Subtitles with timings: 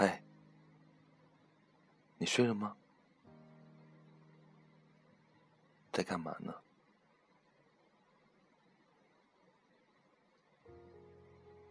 [0.00, 0.22] 嗨，
[2.18, 2.76] 你睡了吗？
[5.90, 6.54] 在干嘛呢？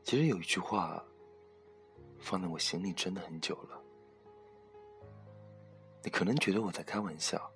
[0.03, 1.01] 其实有一句话
[2.19, 3.81] 放在我心里真的很久了。
[6.03, 7.49] 你可能觉得我在开玩笑，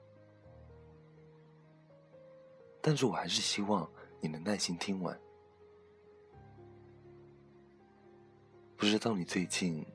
[2.79, 3.91] 但是我还是希望
[4.21, 5.19] 你能耐心听完。
[8.77, 9.85] 不知道你最近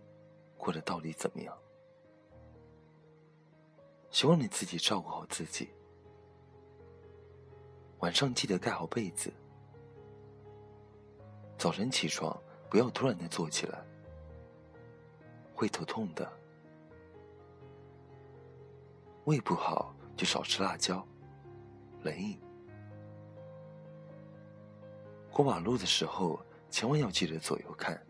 [0.66, 1.56] 过得到底怎么样？
[4.10, 5.68] 希望你自己照顾好自己，
[8.00, 9.32] 晚上记得盖好被子，
[11.56, 12.36] 早晨起床
[12.68, 13.80] 不要突然的坐起来，
[15.54, 16.28] 会头痛的。
[19.26, 21.06] 胃不好就少吃辣椒，
[22.02, 22.40] 冷饮。
[25.30, 28.04] 过马路的时候千万要记得左右看。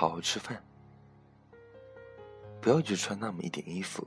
[0.00, 0.64] 好好吃饭，
[2.58, 4.02] 不要只穿那么一点衣服。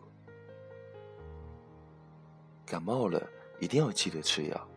[2.65, 3.21] 感冒了
[3.59, 4.69] 一定要记得吃药。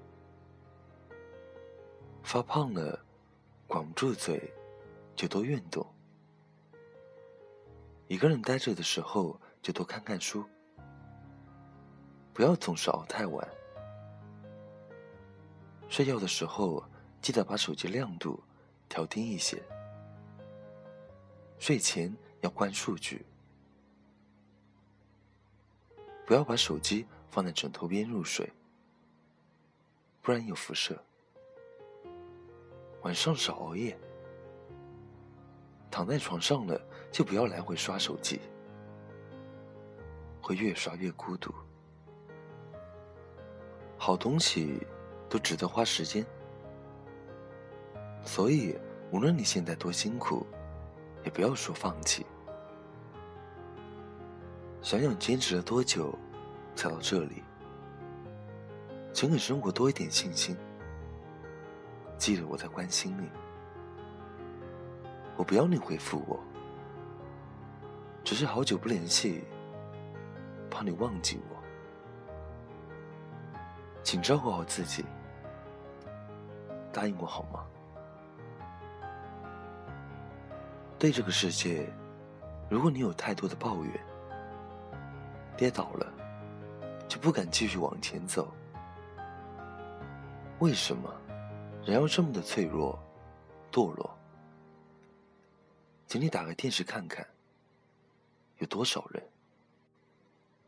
[2.23, 3.03] 发胖了，
[3.67, 4.53] 管不住嘴，
[5.15, 5.87] 就多运动。
[8.09, 10.45] 一个人待着的时候就多看看书，
[12.35, 13.49] 不要总是熬太晚。
[15.89, 16.85] 睡觉的时候
[17.23, 18.39] 记得把手机亮度
[18.87, 19.63] 调低一些。
[21.59, 23.25] 睡前要关数据，
[26.27, 28.53] 不要把手机放在枕头边入睡，
[30.21, 31.03] 不然有辐射。
[33.03, 33.99] 晚上少熬夜，
[35.91, 38.41] 躺在床上了就不要来回刷手机，
[40.43, 41.55] 会越刷越孤独。
[43.97, 44.87] 好东西
[45.29, 46.25] 都值得花时间，
[48.25, 48.77] 所以
[49.11, 50.47] 无论你现在多辛苦。
[51.27, 52.25] 也不要说放弃，
[54.81, 56.17] 想想坚持了多久
[56.77, 57.43] 才到这里，
[59.13, 60.57] 请给生活多一点信心。
[62.17, 63.29] 记得我在关心你，
[65.37, 66.39] 我不要你回复我，
[68.23, 69.43] 只是好久不联系，
[70.71, 71.57] 怕你忘记我。
[74.05, 75.05] 请照顾好自己，
[76.93, 77.67] 答应我好吗？
[80.99, 81.87] 对这个世界，
[82.71, 84.07] 如果你有太多的抱怨，
[85.55, 86.11] 跌倒了
[87.07, 88.51] 就不敢继续往前走，
[90.59, 91.15] 为什么
[91.85, 92.99] 人要这么的脆弱、
[93.71, 94.11] 堕落？
[96.07, 97.27] 请你打开电视看看，
[98.59, 99.23] 有多少人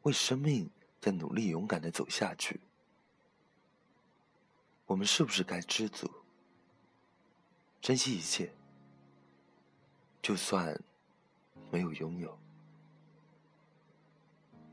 [0.02, 0.68] 为生命
[1.00, 2.60] 在努力、勇敢的走下去？
[4.84, 6.10] 我们是不是该知足，
[7.80, 8.52] 珍惜一切？
[10.28, 10.78] 就算
[11.70, 12.38] 没有拥有，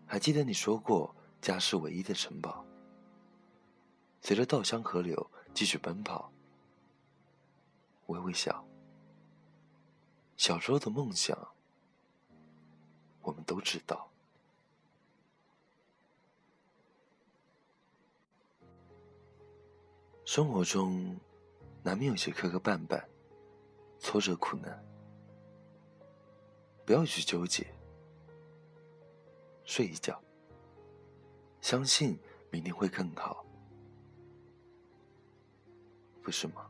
[0.06, 2.66] 还记得你说过家是唯一的城堡。
[4.20, 6.30] 随着稻香河流继续奔跑，
[8.08, 8.68] 微微笑。
[10.36, 11.38] 小时候的梦想，
[13.22, 14.12] 我们都知道。
[20.26, 21.18] 生活中
[21.82, 23.02] 难免有些磕磕绊绊、
[24.00, 24.84] 挫折、苦难。
[26.86, 27.66] 不要去纠结，
[29.64, 30.22] 睡一觉，
[31.60, 32.18] 相信
[32.52, 33.44] 明天会更好，
[36.22, 36.70] 不是吗？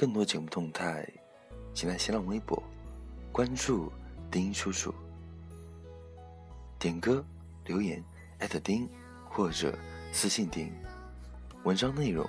[0.00, 1.06] 更多节目动态，
[1.74, 2.62] 请在新浪微博
[3.30, 3.92] 关注
[4.30, 4.94] 丁叔叔。
[6.78, 7.22] 点歌
[7.66, 8.02] 留言
[8.38, 8.88] 艾特丁
[9.28, 9.78] 或者
[10.10, 10.72] 私信丁。
[11.64, 12.26] 文章内容、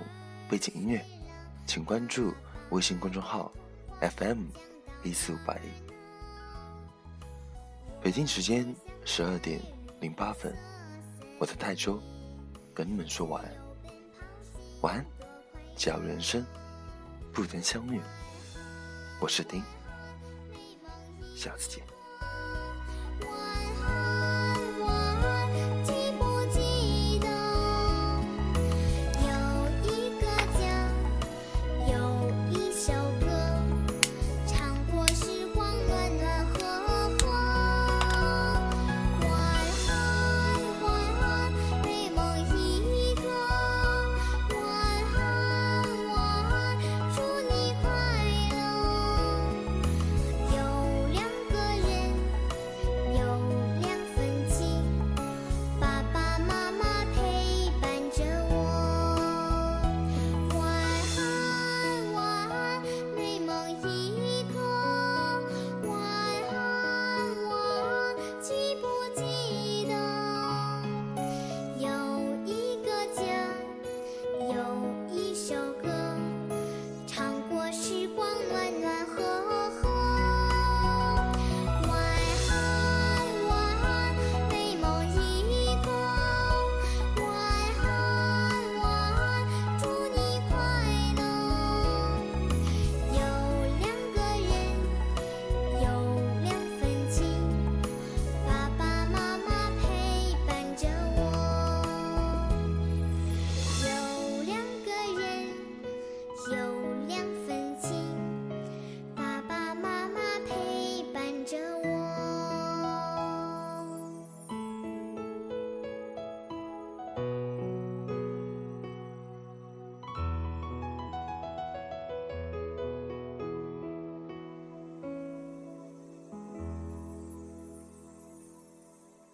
[0.50, 1.01] 背景音乐，
[1.65, 2.33] 请关注
[2.71, 3.50] 微信公众号
[4.01, 4.47] FM
[5.06, 5.62] 一四五八一。
[8.01, 8.75] 北京时间
[9.06, 9.62] 十二点
[10.01, 10.53] 零八分，
[11.39, 12.03] 我在泰州
[12.74, 13.51] 跟你们说晚安。
[14.81, 15.06] 晚安，
[15.77, 16.45] 假如人生
[17.33, 18.01] 不曾相遇，
[19.21, 19.63] 我是丁，
[21.33, 21.90] 下次见。